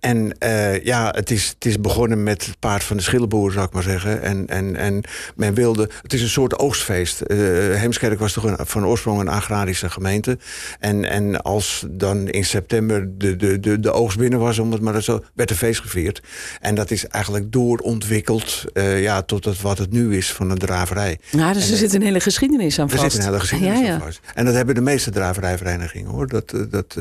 En 0.00 0.38
eh, 0.38 0.84
ja, 0.84 1.12
het 1.16 1.30
is, 1.30 1.48
het 1.48 1.64
is 1.64 1.80
begonnen 1.80 2.22
met 2.22 2.46
het 2.46 2.58
paard 2.58 2.84
van 2.84 2.96
de 2.96 3.02
schillenboer, 3.02 3.52
zou 3.52 3.66
ik 3.66 3.72
maar 3.72 3.82
zeggen. 3.82 4.22
En, 4.22 4.46
en, 4.46 4.76
en 4.76 5.02
men 5.36 5.54
wilde, 5.54 5.90
het 6.02 6.12
is 6.12 6.22
een 6.22 6.28
soort 6.28 6.58
oogstfeest. 6.58 7.20
Eh 7.20 7.36
Heemskerk 7.74 8.18
was 8.18 8.32
toch 8.32 8.44
een, 8.44 8.56
van 8.66 8.86
oorsprong 8.86 9.20
een 9.20 9.28
agrarische 9.28 9.90
gemeente. 9.90 10.38
En, 10.78 11.04
en 11.04 11.42
als 11.42 11.84
dan 11.90 12.28
in 12.28 12.44
september 12.44 13.18
de, 13.18 13.36
de, 13.36 13.60
de, 13.60 13.80
de 13.80 13.92
oogst 13.92 14.18
binnen 14.18 14.38
was, 14.38 14.58
om 14.58 14.72
het 14.72 14.80
maar 14.80 15.02
zo, 15.02 15.24
werd 15.34 15.50
er 15.50 15.56
feest 15.56 15.80
gevierd. 15.80 16.22
En 16.60 16.74
dat 16.74 16.90
is 16.90 17.06
eigenlijk 17.06 17.52
doorontwikkeld 17.52 18.64
eh, 18.72 19.02
ja, 19.02 19.22
tot 19.22 19.44
het, 19.44 19.60
wat 19.60 19.78
het 19.78 19.92
nu 19.92 20.16
is 20.16 20.32
van 20.32 20.50
een 20.50 20.58
draverij. 20.58 21.18
Nou, 21.30 21.52
dus 21.52 21.66
En, 21.66 21.72
er 21.72 21.78
zit 21.78 21.94
een 21.94 22.02
hele 22.02 22.20
geschiedenis 22.20 22.78
aan 22.78 22.90
er 22.90 22.96
vast. 22.96 23.12
zit 23.12 23.20
een 23.20 23.26
hele 23.26 23.40
geschiedenis 23.40 23.78
ja, 23.78 23.84
ja. 23.84 23.94
aan 23.94 24.00
vast. 24.00 24.20
En 24.34 24.44
dat 24.44 24.54
hebben 24.54 24.74
de 24.74 24.80
meeste 24.80 25.10
draverijverenigingen 25.10 26.10
hoor. 26.10 26.26
Dat, 26.26 26.54
dat, 26.70 26.96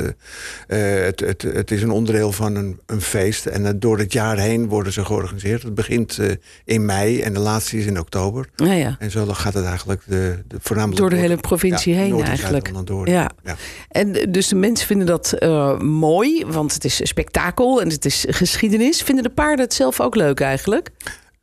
het, 0.67 1.19
het, 1.19 1.41
het 1.41 1.71
is 1.71 1.81
een 1.81 1.91
onderdeel 1.91 2.31
van 2.31 2.55
een, 2.55 2.79
een 2.87 3.01
feest. 3.01 3.45
En 3.45 3.65
eh, 3.65 3.71
door 3.75 3.97
het 3.97 4.13
jaar 4.13 4.37
heen 4.37 4.67
worden 4.67 4.93
ze 4.93 5.05
georganiseerd. 5.05 5.63
Het 5.63 5.75
begint 5.75 6.17
eh, 6.17 6.31
in 6.65 6.85
mei 6.85 7.21
en 7.21 7.33
de 7.33 7.39
laatste 7.39 7.77
is 7.77 7.85
in 7.85 7.99
oktober. 7.99 8.49
Ja, 8.55 8.71
ja. 8.71 8.95
En 8.99 9.11
zo 9.11 9.25
gaat 9.25 9.53
het 9.53 9.65
eigenlijk 9.65 10.01
de, 10.05 10.43
de, 10.47 10.57
voornamelijk 10.61 11.01
Door 11.01 11.09
de 11.09 11.15
hele 11.15 11.37
provincie 11.37 11.93
ja, 11.93 11.99
heen 11.99 12.09
Noord- 12.09 12.27
eigenlijk. 12.27 12.71
Door. 12.83 13.09
Ja. 13.09 13.29
Ja. 13.43 13.55
En 13.89 14.15
eh, 14.15 14.27
dus 14.29 14.47
de 14.47 14.55
mensen 14.55 14.87
vinden 14.87 15.07
dat 15.07 15.35
mooi, 15.81 16.45
want 16.45 16.73
het 16.73 16.85
is 16.85 16.99
spektakel 17.07 17.81
en 17.81 17.89
het 17.89 18.05
is 18.05 18.25
geschiedenis. 18.29 19.01
Vinden 19.01 19.23
de 19.23 19.29
paarden 19.29 19.65
het 19.65 19.73
zelf 19.73 20.01
ook 20.01 20.15
leuk 20.15 20.39
eigenlijk? 20.39 20.89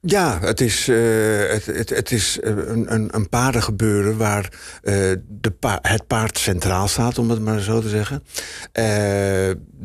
Ja, 0.07 0.39
het 0.41 0.61
is, 0.61 0.89
eh, 0.89 0.97
het, 1.49 1.91
het, 1.91 2.11
is 2.11 2.41
eh, 2.41 2.53
een, 2.57 2.95
een, 2.95 3.09
een 3.11 3.29
paardengebeuren 3.29 4.17
waar 4.17 4.53
eh, 4.83 4.95
de 5.41 5.51
pa 5.51 5.79
het 5.83 6.07
paard 6.07 6.39
centraal 6.39 6.89
staat, 6.89 7.19
om 7.19 7.31
het 7.31 7.41
maar 7.41 7.61
zo 7.61 7.81
te 7.81 7.89
zeggen. 7.89 8.23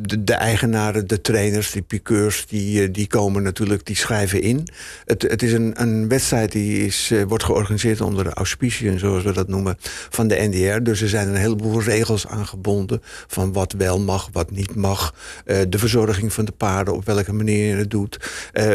De, 0.01 0.23
de 0.23 0.33
eigenaren, 0.33 1.07
de 1.07 1.21
trainers, 1.21 1.71
die 1.71 1.81
piqueurs, 1.81 2.45
die, 2.47 2.91
die 2.91 3.07
komen 3.07 3.43
natuurlijk, 3.43 3.85
die 3.85 3.95
schrijven 3.95 4.41
in. 4.41 4.67
Het, 5.05 5.21
het 5.21 5.43
is 5.43 5.53
een, 5.53 5.73
een 5.81 6.07
wedstrijd 6.07 6.51
die 6.51 6.85
is, 6.85 7.13
wordt 7.27 7.43
georganiseerd 7.43 8.01
onder 8.01 8.23
de 8.23 8.33
auspiciën, 8.33 8.99
zoals 8.99 9.23
we 9.23 9.33
dat 9.33 9.47
noemen, 9.47 9.77
van 10.09 10.27
de 10.27 10.35
NDR. 10.51 10.83
Dus 10.83 11.01
er 11.01 11.09
zijn 11.09 11.27
een 11.27 11.35
heleboel 11.35 11.81
regels 11.81 12.27
aan 12.27 12.47
gebonden 12.47 13.01
van 13.27 13.53
wat 13.53 13.73
wel 13.77 13.99
mag, 13.99 14.29
wat 14.31 14.51
niet 14.51 14.75
mag. 14.75 15.13
De 15.45 15.77
verzorging 15.77 16.33
van 16.33 16.45
de 16.45 16.51
paarden, 16.51 16.93
op 16.93 17.05
welke 17.05 17.33
manier 17.33 17.67
je 17.67 17.75
het 17.75 17.91
doet. 17.91 18.17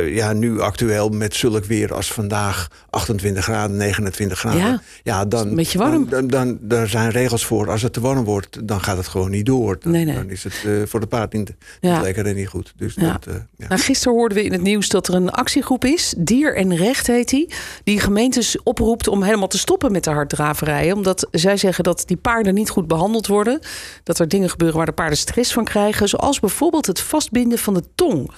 Ja, 0.05 0.33
nu 0.33 0.61
actueel 0.61 1.09
met 1.09 1.34
zulk 1.37 1.65
weer 1.65 1.95
als 1.95 2.13
vandaag 2.13 2.69
28 2.91 3.45
graden, 3.45 3.77
29 3.77 4.39
graden. 4.39 4.83
Ja, 5.03 5.25
dan, 5.25 5.45
is 5.45 5.51
een 5.51 5.57
beetje 5.57 5.79
warm. 5.79 6.09
Dan, 6.09 6.27
dan, 6.27 6.59
dan, 6.63 6.79
er 6.79 6.89
zijn 6.89 7.11
regels 7.11 7.45
voor. 7.45 7.71
Als 7.71 7.83
het 7.83 7.93
te 7.93 8.01
warm 8.01 8.25
wordt, 8.25 8.69
dan 8.69 8.81
gaat 8.81 8.97
het 8.97 9.09
gewoon 9.09 9.31
niet 9.31 9.47
door. 9.47 9.77
Dan, 9.81 9.93
Nee, 9.93 10.05
nee. 10.05 10.15
dan 10.15 10.31
is 10.31 10.45
het 10.45 10.63
eh, 10.65 10.73
voor 10.87 11.01
de 11.01 11.07
paard 11.07 11.33
niet, 11.33 11.53
Ja. 11.81 11.93
niet 11.95 12.03
lekker 12.03 12.27
en 12.27 12.35
niet 12.35 12.49
goed. 12.49 12.73
Dus 12.77 12.95
Ja. 12.95 13.13
dat, 13.13 13.27
eh, 13.27 13.35
ja. 13.57 13.69
Nou, 13.69 13.81
gisteren 13.81 14.13
hoorden 14.15 14.39
we 14.39 14.45
in 14.45 14.53
het 14.53 14.63
nieuws 14.63 14.89
dat 14.89 15.09
er 15.09 15.15
een 15.15 15.31
actiegroep 15.31 15.85
is, 15.85 16.15
Dier 16.19 16.57
en 16.57 16.77
Recht 16.77 17.07
heet 17.07 17.29
die, 17.29 17.53
die 17.85 18.01
gemeentes 18.01 18.63
oproept 18.63 19.09
om 19.09 19.23
helemaal 19.23 19.49
te 19.49 19.59
stoppen 19.59 19.93
met 19.93 20.05
de 20.05 20.11
harddraverijen. 20.11 20.97
Omdat 20.97 21.29
zij 21.31 21.57
zeggen 21.57 21.85
dat 21.85 22.03
die 22.07 22.17
paarden 22.17 22.55
niet 22.55 22.71
goed 22.71 22.87
behandeld 22.87 23.27
worden. 23.27 23.59
Dat 24.03 24.19
er 24.19 24.29
dingen 24.29 24.51
gebeuren 24.51 24.77
waar 24.77 24.87
de 24.87 24.93
paarden 24.93 25.19
stress 25.19 25.53
van 25.53 25.65
krijgen. 25.65 26.09
Zoals 26.09 26.41
bijvoorbeeld 26.41 26.87
het 26.87 27.01
vastbinden 27.01 27.59
van 27.59 27.75
de 27.75 27.83
tong. 27.95 28.31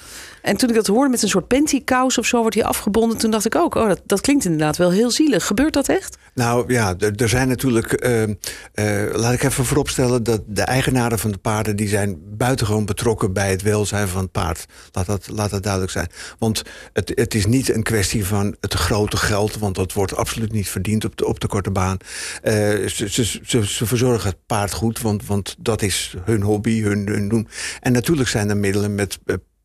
En 0.42 0.56
toen 0.56 0.68
ik 0.68 0.74
dat 0.74 0.86
hoorde 0.86 1.10
met 1.10 1.22
een 1.22 1.28
soort 1.28 1.46
pantykous 1.46 2.18
of 2.18 2.26
zo 2.26 2.38
wordt 2.40 2.54
die 2.54 2.64
afgebonden. 2.64 3.18
Toen 3.18 3.30
dacht 3.30 3.44
ik 3.44 3.54
ook, 3.54 3.74
oh, 3.74 3.88
dat, 3.88 4.00
dat 4.06 4.20
klinkt 4.20 4.44
inderdaad 4.44 4.76
wel 4.76 4.90
heel 4.90 5.10
zielig. 5.10 5.46
Gebeurt 5.46 5.72
dat 5.72 5.88
echt? 5.88 6.18
Nou 6.34 6.72
ja, 6.72 6.94
er 7.16 7.28
zijn 7.28 7.48
natuurlijk. 7.48 7.92
eh, 7.92 8.22
eh, 8.22 9.14
laat 9.14 9.32
ik 9.32 9.42
even 9.42 9.64
vooropstellen 9.64 10.22
dat 10.22 10.42
de 10.46 10.62
eigenaren 10.62 11.18
van 11.18 11.30
de 11.30 11.38
paarden. 11.38 11.76
die 11.76 11.88
zijn 11.88 12.18
buitengewoon 12.36 12.84
betrokken 12.84 13.32
bij 13.32 13.50
het 13.50 13.62
welzijn 13.62 14.08
van 14.08 14.22
het 14.22 14.32
paard. 14.32 14.66
Laat 14.92 15.06
dat, 15.06 15.28
laat 15.28 15.50
dat 15.50 15.62
duidelijk 15.62 15.92
zijn. 15.92 16.08
Want 16.38 16.62
het, 16.92 17.12
het 17.14 17.34
is 17.34 17.46
niet 17.46 17.74
een 17.74 17.82
kwestie 17.82 18.26
van 18.26 18.56
het 18.60 18.74
grote 18.74 19.16
geld. 19.16 19.58
Want 19.58 19.74
dat 19.74 19.92
wordt 19.92 20.16
absoluut 20.16 20.52
niet 20.52 20.68
verdiend 20.68 21.04
op 21.04 21.16
de, 21.16 21.26
op 21.26 21.40
de 21.40 21.46
korte 21.46 21.70
baan. 21.70 21.96
Eh, 22.42 22.54
ze, 22.86 23.08
ze, 23.08 23.24
ze, 23.44 23.66
ze 23.66 23.86
verzorgen 23.86 24.28
het 24.28 24.38
paard 24.46 24.72
goed, 24.72 25.00
want, 25.00 25.26
want 25.26 25.56
dat 25.58 25.82
is 25.82 26.14
hun 26.24 26.42
hobby, 26.42 26.82
hun, 26.82 27.06
hun 27.08 27.28
doen. 27.28 27.48
En 27.80 27.92
natuurlijk 27.92 28.28
zijn 28.28 28.50
er 28.50 28.56
middelen 28.56 28.94
met. 28.94 29.18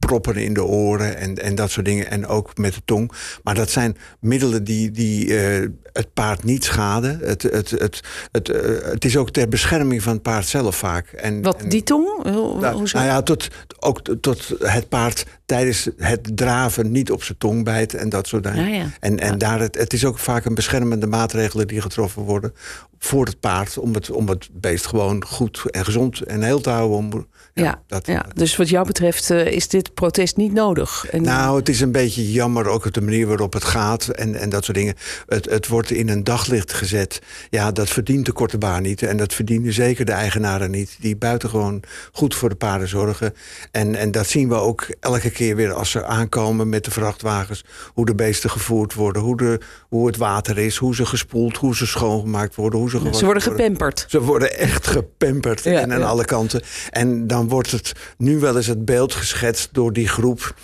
Proppen 0.08 0.36
in 0.36 0.54
de 0.54 0.64
oren 0.64 1.18
en, 1.18 1.36
en 1.36 1.56
dat 1.56 1.72
soort 1.72 1.86
dingen. 1.86 2.10
En 2.10 2.28
ook 2.28 2.58
met 2.58 2.74
de 2.74 2.82
tong. 2.86 3.12
Maar 3.44 3.56
dat 3.56 3.70
zijn 3.70 3.98
middelen 4.20 4.64
die, 4.64 4.92
die 4.92 5.38
eh, 5.38 5.68
het 5.94 6.14
paard 6.14 6.44
niet 6.44 6.64
schaden. 6.64 7.20
Het, 7.24 7.42
het, 7.42 7.70
het, 7.70 8.02
het, 8.32 8.50
eh, 8.50 8.92
het 8.92 9.06
is 9.06 9.18
ook 9.18 9.30
ter 9.30 9.48
bescherming 9.50 10.04
van 10.04 10.14
het 10.14 10.22
paard 10.22 10.46
zelf 10.48 10.76
vaak. 10.76 11.08
En, 11.08 11.42
Wat, 11.42 11.62
en- 11.62 11.70
die 11.70 11.84
tong? 11.84 12.08
Hoe, 12.24 12.60
nou, 12.60 12.76
hoezo? 12.76 12.98
nou 12.98 13.10
ja, 13.10 13.22
tot, 13.22 13.48
ook 13.80 14.02
tot 14.22 14.52
het 14.60 14.90
paard 14.90 15.26
tijdens 15.46 15.90
het 15.98 16.38
draven 16.38 16.92
niet 16.92 17.12
op 17.12 17.24
zijn 17.24 17.38
tong 17.38 17.64
bijt 17.64 17.94
en 17.94 18.10
dat 18.10 18.28
soort 18.28 18.44
dingen. 18.44 18.70
Ja, 18.70 18.76
ja. 18.76 18.86
En, 19.00 19.20
en 19.20 19.32
Ja. 19.32 19.36
daar 19.38 19.60
het, 19.60 19.78
het 19.78 19.94
is 19.94 20.06
ook 20.06 20.20
vaak 20.20 20.46
een 20.46 20.56
beschermende 20.56 21.08
maatregelen 21.08 21.68
die 21.68 21.82
getroffen 21.82 22.22
worden 22.22 22.54
voor 23.00 23.26
het 23.26 23.40
paard. 23.40 23.78
Om 23.78 23.94
het, 23.94 24.12
om 24.12 24.30
het 24.30 24.50
beest 24.52 24.86
gewoon 24.88 25.26
goed 25.26 25.64
en 25.72 25.86
gezond 25.86 26.22
en 26.22 26.42
heel 26.42 26.62
te 26.62 26.70
houden. 26.70 26.98
Om, 26.98 27.28
ja, 27.54 27.82
dat, 27.88 28.08
ja, 28.08 28.26
dus 28.34 28.56
wat 28.56 28.70
jou 28.70 28.86
betreft 28.86 29.30
eh, 29.30 29.46
is 29.46 29.68
dit 29.68 29.94
protest 29.94 30.38
niet 30.38 30.54
nodig. 30.54 31.06
En, 31.10 31.22
Nou, 31.22 31.60
het 31.60 31.70
is 31.70 31.82
een 31.82 31.92
beetje 31.92 32.32
jammer 32.32 32.68
ook 32.68 32.86
op 32.86 32.94
de 32.94 33.02
manier 33.02 33.28
waarop 33.28 33.54
het 33.54 33.64
gaat 33.64 34.08
en, 34.08 34.36
en 34.36 34.50
dat 34.50 34.64
soort 34.66 34.78
dingen. 34.78 34.96
Het, 35.28 35.50
het 35.50 35.68
wordt 35.68 35.81
in 35.90 36.10
een 36.10 36.24
daglicht 36.24 36.74
gezet. 36.74 37.22
Ja, 37.50 37.72
dat 37.72 37.90
verdient 37.90 38.26
de 38.26 38.32
korte 38.32 38.58
baan 38.58 38.82
niet. 38.82 39.04
En 39.04 39.18
dat 39.18 39.34
verdienen 39.34 39.74
zeker 39.74 40.06
de 40.06 40.12
eigenaren 40.12 40.72
niet. 40.72 40.98
Die 41.00 41.16
buitengewoon 41.16 41.84
goed 42.12 42.36
voor 42.36 42.50
de 42.50 42.56
paarden 42.56 42.88
zorgen. 42.88 43.34
En, 43.72 43.96
en 43.96 44.12
dat 44.12 44.28
zien 44.28 44.50
we 44.50 44.56
ook 44.56 44.88
elke 45.00 45.30
keer 45.30 45.56
weer 45.56 45.74
als 45.74 45.92
ze 45.92 46.06
aankomen 46.06 46.70
met 46.70 46.86
de 46.86 46.92
vrachtwagens. 46.92 47.66
Hoe 47.94 48.06
de 48.06 48.16
beesten 48.16 48.50
gevoerd 48.50 48.94
worden, 48.94 49.22
hoe, 49.22 49.38
de, 49.38 49.60
hoe 49.90 50.08
het 50.08 50.18
water 50.18 50.58
is, 50.58 50.78
hoe 50.78 50.96
ze 50.96 51.06
gespoeld, 51.06 51.58
hoe 51.58 51.76
ze 51.76 51.86
schoongemaakt 51.86 52.56
worden. 52.56 52.80
Hoe 52.80 52.90
ze, 52.90 52.96
ze 52.96 53.02
gewassen 53.02 53.26
worden 53.26 53.44
gepamperd. 53.44 54.06
ze 54.10 54.22
worden 54.22 54.58
echt 54.58 54.88
gepamperd 54.88 55.64
Ja, 55.64 55.80
en 55.80 55.94
aan 55.94 56.00
ja. 56.00 56.06
alle 56.06 56.26
kanten. 56.26 56.62
En 56.90 57.28
dan 57.28 57.48
wordt 57.48 57.72
het 57.72 57.92
nu 58.18 58.40
wel 58.40 58.58
eens 58.58 58.68
het 58.68 58.86
beeld 58.86 59.14
geschetst 59.14 59.70
door 59.72 59.94
die 59.94 60.08
groep. 60.08 60.56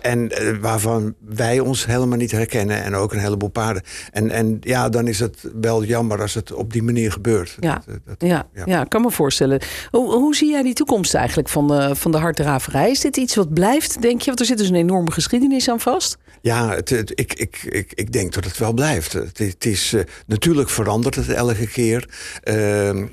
En 0.00 0.30
eh, 0.30 0.56
waarvan 0.60 1.14
wij 1.20 1.60
ons 1.60 1.86
helemaal 1.86 2.18
niet 2.18 2.30
herkennen. 2.30 2.82
En 2.82 2.94
ook 2.94 3.12
een 3.12 3.18
heleboel 3.18 3.48
paarden. 3.48 3.82
En, 4.12 4.30
en 4.30 4.58
ja, 4.64 4.88
dan 4.88 5.06
is 5.08 5.20
het 5.20 5.36
wel 5.60 5.84
jammer 5.84 6.20
als 6.20 6.34
het 6.34 6.52
op 6.52 6.72
die 6.72 6.82
manier 6.82 7.12
gebeurt. 7.12 7.56
Ja, 7.60 7.74
Dat, 7.74 7.84
eh, 7.86 7.94
dat- 8.04 8.28
ja, 8.28 8.48
ja. 8.66 8.84
kan 8.84 9.02
me 9.02 9.10
voorstellen. 9.10 9.60
Hoe, 9.90 10.12
hoe 10.14 10.34
zie 10.36 10.50
jij 10.50 10.62
die 10.62 10.74
toekomst 10.74 11.14
eigenlijk 11.14 11.48
van 11.48 11.68
de, 11.68 11.94
van 11.94 12.10
de 12.10 12.18
harddraverij? 12.18 12.90
Is 12.90 13.00
dit 13.00 13.16
iets 13.16 13.34
wat 13.34 13.52
blijft, 13.54 14.02
denk 14.02 14.20
je? 14.20 14.26
Want 14.26 14.40
er 14.40 14.46
zit 14.46 14.58
dus 14.58 14.68
een 14.68 14.74
enorme 14.74 15.10
geschiedenis 15.10 15.68
aan 15.68 15.80
vast. 15.80 16.16
Ja, 16.40 16.68
het, 16.74 16.88
het- 16.90 17.12
ik, 17.14 17.32
ik, 17.34 17.62
ik, 17.62 17.92
ik 17.94 18.12
denk 18.12 18.32
dat 18.32 18.44
het 18.44 18.58
wel 18.58 18.72
blijft. 18.72 19.12
Het, 19.12 19.38
het 19.38 19.64
is, 19.66 19.92
eh, 19.92 20.00
natuurlijk 20.26 20.68
verandert 20.70 21.14
het 21.14 21.28
elke 21.28 21.66
keer. 21.66 22.08
Ehm, 22.42 22.96
eh, 22.98 23.04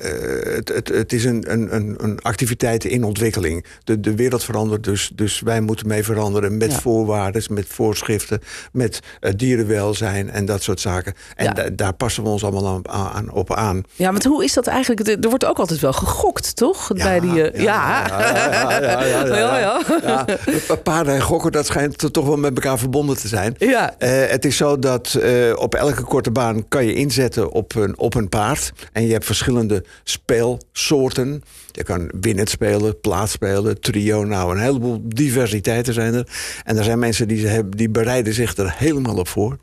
het, 0.00 0.68
het, 0.68 0.88
het 0.88 1.12
is 1.12 1.24
een, 1.24 1.52
een, 1.52 1.94
een, 2.04 2.18
activiteit 2.22 2.84
in 2.84 3.04
ontwikkeling. 3.04 3.64
De, 3.84 4.00
de 4.00 4.14
wereld 4.14 4.44
verandert, 4.44 4.84
dus, 4.84 5.10
dus 5.14 5.40
wij 5.40 5.60
moeten 5.60 5.86
mee 5.88 6.04
veranderen 6.04 6.56
met 6.56 6.72
Ja. 6.72 6.78
voorwaarden, 6.80 7.42
met 7.50 7.66
voorschriften, 7.68 8.40
met 8.72 9.00
eh, 9.20 9.32
dierenwelzijn 9.36 10.30
en 10.30 10.44
dat 10.44 10.62
soort 10.62 10.80
zaken. 10.80 11.14
En 11.34 11.44
Ja. 11.44 11.52
da- 11.52 11.70
daar 11.72 11.92
passen 11.92 12.22
we 12.22 12.28
ons 12.28 12.44
allemaal 12.44 12.82
aan, 12.86 13.12
aan, 13.14 13.30
op 13.30 13.54
aan. 13.54 13.82
Ja, 13.94 14.10
want 14.10 14.24
hoe 14.24 14.44
is 14.44 14.52
dat 14.52 14.66
eigenlijk? 14.66 15.24
Er 15.24 15.28
wordt 15.28 15.44
ook 15.44 15.58
altijd 15.58 15.80
wel 15.80 15.92
gegokt, 15.92 16.56
toch? 16.56 16.92
Bij 16.92 17.20
die, 17.20 17.50
eh, 17.50 17.62
ja. 17.62 18.06
ja, 18.06 18.20
ja, 18.20 18.80
ja, 18.80 19.02
ja, 19.02 19.24
ja, 19.24 19.36
Ja, 19.36 19.58
ja. 19.58 20.24
Ja, 20.68 20.76
paarden 20.82 21.14
en 21.14 21.22
gokken, 21.22 21.52
dat 21.52 21.66
schijnt 21.66 22.12
toch 22.12 22.26
wel 22.26 22.36
met 22.36 22.54
elkaar 22.54 22.78
verbonden 22.78 23.16
te 23.16 23.28
zijn. 23.28 23.54
Ja. 23.58 23.94
Eh, 23.98 24.30
het 24.30 24.44
is 24.44 24.56
zo 24.56 24.78
dat 24.78 25.14
eh, 25.14 25.52
op 25.56 25.74
elke 25.74 26.02
korte 26.02 26.30
baan 26.30 26.68
kan 26.68 26.86
je 26.86 26.94
inzetten 26.94 27.50
op 27.52 27.74
een, 27.74 27.98
op 27.98 28.14
een 28.14 28.28
paard. 28.28 28.72
En 28.92 29.06
je 29.06 29.12
hebt 29.12 29.24
verschillende 29.24 29.84
speelsoorten. 30.04 31.42
Je 31.76 31.82
kan 31.82 32.10
winnend 32.20 32.50
spelen, 32.50 33.00
plaatsspelen, 33.00 33.80
trio. 33.80 34.24
Nou, 34.24 34.54
een 34.54 34.62
heleboel 34.62 35.00
diversiteiten 35.04 35.94
zijn 35.94 36.14
er. 36.14 36.26
En 36.64 36.76
er 36.76 36.84
zijn 36.84 36.98
mensen 36.98 37.28
die, 37.28 37.38
ze 37.38 37.46
hebben, 37.46 37.76
die 37.76 37.88
bereiden 37.90 38.34
zich 38.34 38.56
er 38.56 38.74
helemaal 38.76 39.16
op 39.16 39.28
voor. 39.28 39.56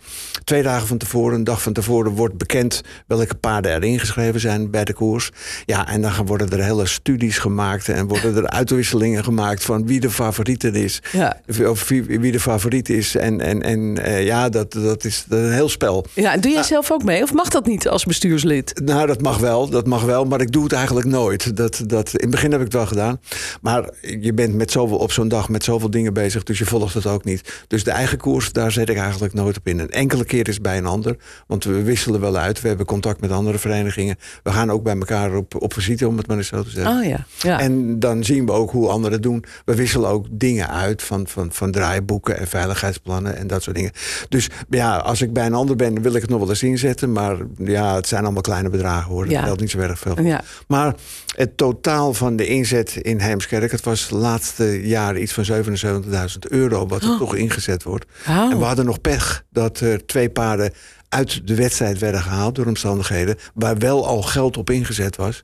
Twee 0.43 0.63
dagen 0.63 0.87
van 0.87 0.97
tevoren, 0.97 1.35
een 1.35 1.43
dag 1.43 1.61
van 1.61 1.73
tevoren 1.73 2.11
wordt 2.11 2.37
bekend 2.37 2.81
welke 3.07 3.35
paarden 3.35 3.71
er 3.71 3.83
ingeschreven 3.83 4.39
zijn 4.39 4.71
bij 4.71 4.83
de 4.83 4.93
koers. 4.93 5.31
Ja, 5.65 5.87
en 5.87 6.01
dan 6.01 6.11
gaan- 6.11 6.25
worden 6.25 6.49
er 6.49 6.63
hele 6.63 6.85
studies 6.85 7.37
gemaakt 7.37 7.89
en 7.89 8.07
worden 8.07 8.35
er 8.35 8.47
uitwisselingen 8.59 9.23
gemaakt 9.23 9.63
van 9.63 9.85
wie 9.87 9.99
de 9.99 10.09
favoriet 10.09 10.63
is. 10.63 11.01
Ja. 11.11 11.41
Of 11.67 11.87
wie, 11.87 12.03
wie 12.19 12.31
de 12.31 12.39
favoriet 12.39 12.89
is. 12.89 13.15
En, 13.15 13.41
en, 13.41 13.61
en 13.61 13.97
eh, 14.03 14.25
ja, 14.25 14.49
dat, 14.49 14.71
dat, 14.71 15.03
is, 15.05 15.25
een 15.29 15.51
heel 15.53 15.69
spel. 15.69 16.05
Ja, 16.13 16.33
en 16.33 16.41
doe 16.41 16.51
jij 16.51 16.63
zelf 16.63 16.91
ook 16.91 17.03
mee? 17.03 17.23
Of 17.23 17.33
mag 17.33 17.49
dat 17.49 17.65
niet 17.65 17.87
als 17.87 18.05
bestuurslid? 18.05 18.81
Nou, 18.85 19.07
dat 19.07 19.21
mag 19.21 19.37
wel, 19.37 19.69
dat 19.69 19.87
mag 19.87 20.03
wel, 20.03 20.25
maar 20.25 20.41
ik 20.41 20.51
doe 20.51 20.63
het 20.63 20.73
eigenlijk 20.73 21.07
nooit. 21.07 21.57
Dat, 21.57 21.83
dat, 21.87 22.02
in 22.07 22.19
het 22.21 22.29
begin 22.29 22.51
heb 22.51 22.59
ik 22.59 22.65
het 22.65 22.75
wel 22.75 22.85
gedaan. 22.85 23.19
Maar 23.61 23.89
je 24.19 24.33
bent 24.33 24.53
met 24.53 24.71
zoveel, 24.71 24.97
op 24.97 25.11
zo'n 25.11 25.27
dag 25.27 25.49
met 25.49 25.63
zoveel 25.63 25.89
dingen 25.89 26.13
bezig, 26.13 26.43
dus 26.43 26.57
je 26.57 26.65
volgt 26.65 26.93
het 26.93 27.05
ook 27.05 27.23
niet. 27.23 27.63
Dus 27.67 27.83
de 27.83 27.91
eigen 27.91 28.17
koers, 28.17 28.51
daar 28.51 28.71
zet 28.71 28.89
ik 28.89 28.97
eigenlijk 28.97 29.33
nooit 29.33 29.57
op 29.57 29.67
in. 29.67 29.79
Een 29.79 29.89
enkele 29.91 30.25
keer 30.25 30.47
is 30.47 30.61
bij 30.61 30.77
een 30.77 30.85
ander, 30.85 31.15
want 31.47 31.63
we 31.63 31.81
wisselen 31.83 32.19
wel 32.19 32.37
uit. 32.37 32.61
We 32.61 32.67
hebben 32.67 32.85
contact 32.85 33.21
met 33.21 33.31
andere 33.31 33.57
verenigingen. 33.57 34.15
We 34.43 34.51
gaan 34.51 34.71
ook 34.71 34.83
bij 34.83 34.93
elkaar 34.97 35.35
op, 35.35 35.61
op 35.61 35.73
visite, 35.73 36.07
om 36.07 36.17
het 36.17 36.27
maar 36.27 36.37
eens 36.37 36.47
zo 36.47 36.63
te 36.63 36.69
zeggen. 36.69 36.97
Oh 36.97 37.05
ja. 37.05 37.25
ja. 37.39 37.59
En 37.59 37.99
dan 37.99 38.23
zien 38.23 38.45
we 38.45 38.51
ook 38.51 38.71
hoe 38.71 38.89
anderen 38.89 39.11
het 39.13 39.23
doen. 39.23 39.43
We 39.65 39.75
wisselen 39.75 40.09
ook 40.09 40.25
dingen 40.31 40.69
uit 40.69 41.01
van, 41.03 41.27
van, 41.27 41.51
van 41.51 41.71
draaiboeken 41.71 42.37
en 42.37 42.47
veiligheidsplannen 42.47 43.37
en 43.37 43.47
dat 43.47 43.63
soort 43.63 43.75
dingen. 43.75 43.91
Dus 44.29 44.49
ja, 44.69 44.97
als 44.97 45.21
ik 45.21 45.33
bij 45.33 45.45
een 45.45 45.53
ander 45.53 45.75
ben, 45.75 46.01
wil 46.01 46.13
ik 46.15 46.21
het 46.21 46.29
nog 46.29 46.39
wel 46.39 46.49
eens 46.49 46.63
inzetten. 46.63 47.11
Maar 47.11 47.37
ja, 47.57 47.95
het 47.95 48.07
zijn 48.07 48.23
allemaal 48.23 48.41
kleine 48.41 48.69
bedragen 48.69 49.11
hoor. 49.11 49.23
Dat 49.23 49.31
Ja. 49.33 49.43
geldt 49.43 49.61
niet 49.61 49.71
zo 49.71 49.77
erg 49.79 49.99
veel. 49.99 50.21
Ja. 50.21 50.41
Maar 50.67 50.95
het 51.35 51.57
totaal 51.57 51.83
van 52.13 52.35
de 52.35 52.45
inzet 52.45 52.95
in 52.95 53.19
Heemskerk, 53.19 53.71
het 53.71 53.83
was 53.83 54.07
de 54.07 54.15
laatste 54.15 54.87
jaren 54.87 55.21
iets 55.21 55.33
van 55.33 55.45
77.000 55.45 56.09
euro 56.49 56.87
wat 56.87 57.01
er 57.03 57.17
toch 57.17 57.35
ingezet 57.35 57.83
wordt. 57.83 58.05
En 58.25 58.57
we 58.57 58.63
hadden 58.65 58.85
nog 58.85 59.01
pech 59.01 59.43
dat 59.49 59.79
er 59.79 60.05
twee 60.05 60.29
paarden 60.29 60.71
uit 61.09 61.47
de 61.47 61.55
wedstrijd 61.55 61.99
werden 61.99 62.21
gehaald 62.21 62.55
door 62.55 62.65
omstandigheden 62.65 63.35
waar 63.53 63.77
wel 63.77 64.07
al 64.07 64.21
geld 64.21 64.57
op 64.57 64.69
ingezet 64.69 65.15
was. 65.15 65.43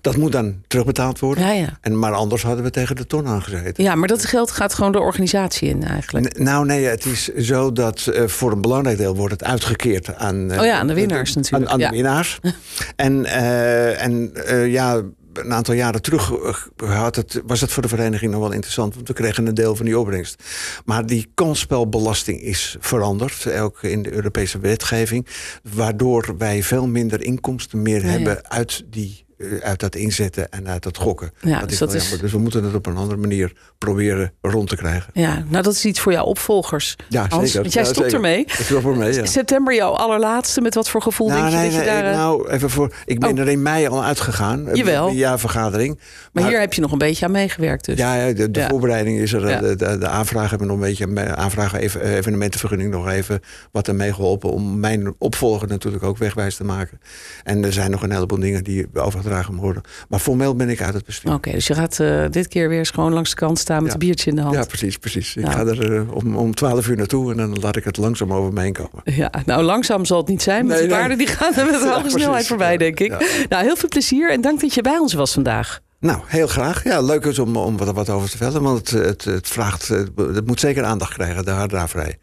Dat 0.00 0.16
moet 0.16 0.32
dan 0.32 0.62
terugbetaald 0.66 1.18
worden. 1.18 1.44
Ja, 1.44 1.52
ja. 1.52 1.78
En, 1.80 1.98
maar 1.98 2.12
anders 2.12 2.42
hadden 2.42 2.64
we 2.64 2.70
tegen 2.70 2.96
de 2.96 3.06
ton 3.06 3.26
aangezeten. 3.26 3.84
ja, 3.84 3.94
maar 3.94 4.08
dat 4.08 4.24
geld 4.24 4.50
gaat 4.50 4.74
gewoon 4.74 4.92
de 4.92 4.98
organisatie 5.00 5.68
in 5.68 5.82
eigenlijk. 5.84 6.38
N- 6.38 6.42
Nou 6.42 6.66
nee, 6.66 6.84
het 6.84 7.04
is 7.04 7.24
zo 7.34 7.72
dat 7.72 8.06
eh, 8.06 8.26
voor 8.26 8.52
een 8.52 8.60
belangrijk 8.60 8.98
deel 8.98 9.16
wordt 9.16 9.32
het 9.32 9.44
uitgekeerd 9.44 10.14
aan... 10.14 10.50
eh, 10.50 10.58
Oh 10.60 10.64
ja, 10.64 10.78
aan 10.78 10.86
de 10.86 10.94
winnaars 10.94 11.34
natuurlijk. 11.34 11.64
Aan, 11.64 11.72
aan 11.72 11.78
Ja. 11.78 11.88
de 11.88 11.94
winnaars. 11.94 12.38
en 12.96 13.24
eh, 13.24 14.02
en 14.04 14.32
ja, 14.70 15.02
een 15.38 15.52
aantal 15.52 15.74
jaren 15.74 16.02
terug 16.02 16.32
eh, 16.76 17.00
had 17.00 17.16
het, 17.16 17.42
was 17.46 17.60
het 17.60 17.72
voor 17.72 17.82
de 17.82 17.88
vereniging 17.88 18.30
nog 18.32 18.40
wel 18.40 18.52
interessant. 18.52 18.94
Want 18.94 19.08
we 19.08 19.14
kregen 19.14 19.46
een 19.46 19.54
deel 19.54 19.76
van 19.76 19.84
die 19.84 19.98
opbrengst. 19.98 20.42
Maar 20.84 21.06
die 21.06 21.30
kansspelbelasting 21.34 22.40
is 22.40 22.76
veranderd. 22.80 23.52
Ook 23.52 23.82
in 23.82 24.02
de 24.02 24.12
Europese 24.12 24.58
wetgeving. 24.58 25.26
Waardoor 25.74 26.34
wij 26.38 26.62
veel 26.62 26.86
minder 26.86 27.22
inkomsten 27.22 27.82
meer 27.82 28.00
Ja, 28.00 28.06
ja. 28.06 28.12
hebben 28.12 28.50
uit 28.50 28.84
die... 28.90 29.24
eh, 29.50 29.68
Uit 29.68 29.80
dat 29.80 29.94
inzetten 29.94 30.50
en 30.50 30.68
uit 30.68 30.82
dat 30.82 30.96
gokken. 30.96 31.30
Ja, 31.40 31.58
dat 31.60 31.68
dus 31.68 31.78
dat 31.78 31.94
is- 31.94 32.18
dus 32.20 32.32
we 32.32 32.38
moeten 32.38 32.64
het 32.64 32.74
op 32.74 32.86
een 32.86 32.96
andere 32.96 33.20
manier 33.20 33.52
proberen 33.78 34.32
rond 34.40 34.68
te 34.68 34.76
krijgen. 34.76 35.10
Ja, 35.14 35.44
nou 35.48 35.62
dat 35.62 35.72
is 35.74 35.84
iets 35.84 36.00
voor 36.00 36.12
jouw 36.12 36.24
opvolgers. 36.24 36.96
Ja, 37.08 37.26
Hans, 37.28 37.44
zeker. 37.44 37.60
Want 37.60 37.72
jij 37.72 37.82
Ja, 37.82 37.88
stopt 37.88 38.10
zeker. 38.10 38.24
ermee. 38.24 38.40
Ik 38.40 38.52
stop 38.52 38.84
ermee, 38.84 39.12
ja. 39.14 39.24
September 39.26 39.74
jouw 39.74 39.90
allerlaatste. 39.90 40.60
Met 40.60 40.74
wat 40.74 40.88
voor 40.88 41.02
gevoel 41.02 41.28
Nou, 41.28 41.40
denk 41.40 41.52
je 41.52 41.58
nee, 41.58 41.70
dat 41.70 41.78
je 41.78 41.86
daar... 41.86 42.04
eh, 42.04 42.16
nou, 42.16 42.48
even 42.50 42.70
voor. 42.70 42.94
Ik 43.04 43.20
ben 43.20 43.32
Oh. 43.32 43.38
er 43.38 43.48
in 43.48 43.62
mei 43.62 43.86
al 43.88 44.04
uitgegaan. 44.04 44.68
eh, 44.68 44.74
Jawel. 44.74 45.08
Een 45.08 45.14
jaarvergadering. 45.16 45.98
maar 46.32 46.46
hier 46.48 46.60
heb 46.60 46.72
je 46.72 46.80
nog 46.80 46.92
een 46.92 46.98
beetje 46.98 47.24
aan 47.24 47.30
meegewerkt 47.30 47.84
dus. 47.84 47.98
Ja, 47.98 48.14
ja, 48.14 48.32
de, 48.32 48.50
de 48.50 48.60
Ja. 48.60 48.68
voorbereiding 48.68 49.18
is 49.18 49.32
er. 49.32 49.60
De, 49.60 49.76
de, 49.76 49.98
de 49.98 50.08
aanvraag 50.08 50.50
hebben 50.50 50.66
we 50.68 50.74
nog 50.74 50.82
een 50.82 50.88
beetje. 50.88 51.34
Aanvragen 51.36 51.78
even, 51.78 52.00
evenementenvergunning 52.00 52.90
nog 52.90 53.08
even. 53.08 53.40
Wat 53.72 53.88
er 53.88 53.94
mee 53.94 54.12
geholpen. 54.12 54.50
Om 54.50 54.80
mijn 54.80 55.14
opvolger 55.18 55.68
natuurlijk 55.68 56.02
ook 56.04 56.18
wegwijs 56.18 56.56
te 56.56 56.64
maken. 56.64 57.00
En 57.42 57.64
er 57.64 57.72
zijn 57.72 57.90
nog 57.90 58.02
een 58.02 58.12
heleboel 58.12 58.38
dingen 58.38 58.64
die 58.64 58.86
overgedragen 58.94 59.33
worden. 59.42 59.82
Maar 60.08 60.18
formeel 60.18 60.54
ben 60.56 60.68
ik 60.68 60.82
uit 60.82 60.94
het 60.94 61.04
bestuur. 61.04 61.32
Oké, 61.34 61.50
dus 61.50 61.66
je 61.66 61.74
gaat 61.74 62.00
eh, 62.00 62.24
dit 62.30 62.48
keer 62.48 62.68
weer 62.68 62.86
gewoon 62.86 63.12
langs 63.12 63.30
de 63.30 63.36
kant 63.36 63.58
staan 63.58 63.76
met 63.82 63.86
Ja. 63.86 63.92
een 63.92 63.98
biertje 63.98 64.30
in 64.30 64.36
de 64.36 64.42
hand. 64.42 64.54
Ja, 64.54 64.64
precies, 64.64 64.96
precies. 64.98 65.36
Ik 65.36 65.46
ga 65.50 65.60
er 65.60 65.94
eh, 65.96 66.12
om, 66.14 66.36
om 66.36 66.54
12 66.54 66.88
uur 66.88 66.96
naartoe 66.96 67.30
en 67.30 67.36
dan 67.36 67.58
laat 67.60 67.76
ik 67.76 67.84
het 67.84 67.96
langzaam 67.96 68.32
over 68.32 68.52
me 68.52 68.60
heen 68.60 68.72
komen. 68.72 69.00
Ja, 69.04 69.30
nou 69.46 69.62
langzaam 69.62 70.04
zal 70.04 70.18
het 70.18 70.28
niet 70.28 70.42
zijn. 70.42 70.58
Want 70.66 70.68
Nee, 70.68 70.78
die 70.80 70.88
nee. 70.88 70.98
paarden 70.98 71.18
die 71.18 71.26
gaan 71.26 71.54
er 71.54 71.64
met 71.64 71.74
hoge 71.74 72.00
precies. 72.00 72.20
snelheid 72.22 72.46
voorbij, 72.46 72.76
denk 72.76 73.00
ik. 73.00 73.10
ja. 73.10 73.18
Nou, 73.48 73.64
heel 73.64 73.76
veel 73.76 73.88
plezier 73.88 74.30
en 74.30 74.40
dank 74.40 74.60
dat 74.60 74.74
je 74.74 74.82
bij 74.82 74.98
ons 74.98 75.12
was 75.14 75.32
vandaag. 75.32 75.80
Nou, 76.00 76.18
heel 76.26 76.46
graag. 76.46 76.84
Ja, 76.84 77.00
leuk 77.00 77.24
is 77.24 77.38
om, 77.38 77.56
om 77.56 77.76
wat, 77.76 77.92
wat 77.92 78.10
over 78.10 78.30
te 78.30 78.36
vertellen. 78.36 78.62
Want 78.62 78.90
het, 78.90 79.04
het, 79.04 79.24
het 79.24 79.48
vraagt, 79.48 79.88
het, 79.88 80.10
het 80.16 80.46
moet 80.46 80.60
zeker 80.60 80.84
aandacht 80.84 81.12
krijgen, 81.12 81.44
de 81.44 81.50
harddraverij. 81.50 82.18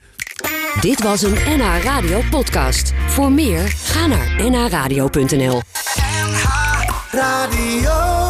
Dit 0.81 1.03
was 1.03 1.21
een 1.21 1.33
NH 1.57 1.83
Radio 1.83 2.19
podcast. 2.29 2.93
Voor 3.07 3.31
meer, 3.31 3.59
ga 3.67 4.07
naar 4.07 4.49
nhradio.nl. 4.49 5.61
Radio. 7.13 8.20